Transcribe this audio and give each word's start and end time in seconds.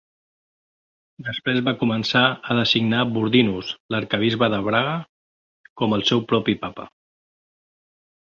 Després 1.27 1.59
va 1.67 1.73
començar 1.81 2.21
a 2.53 2.57
designar 2.59 3.03
Burdinus, 3.17 3.69
l'arquebisbe 3.95 4.49
de 4.53 4.61
Braga, 4.69 4.95
com 5.83 5.93
el 5.99 6.05
seu 6.13 6.23
propi 6.33 6.57
Papa. 6.65 6.87